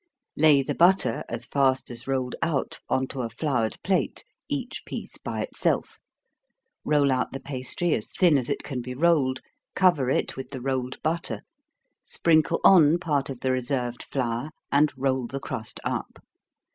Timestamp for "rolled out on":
2.07-3.05